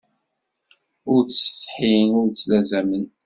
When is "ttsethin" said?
1.23-2.09